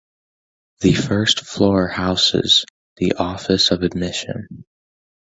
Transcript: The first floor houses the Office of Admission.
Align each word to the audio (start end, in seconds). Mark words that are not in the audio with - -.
The 0.79 0.95
first 0.95 1.41
floor 1.45 1.87
houses 1.87 2.65
the 2.97 3.11
Office 3.19 3.69
of 3.69 3.83
Admission. 3.83 4.65